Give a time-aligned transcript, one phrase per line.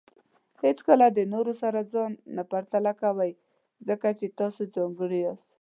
[0.63, 3.31] هیڅکله د نورو سره ځان نه پرتله کوئ،
[3.87, 5.47] ځکه چې تاسو ځانګړي یاست.